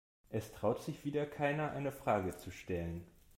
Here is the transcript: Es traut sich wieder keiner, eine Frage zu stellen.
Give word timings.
Es 0.31 0.51
traut 0.51 0.81
sich 0.81 1.05
wieder 1.05 1.27
keiner, 1.27 1.73
eine 1.73 1.91
Frage 1.91 2.35
zu 2.35 2.49
stellen. 2.49 3.05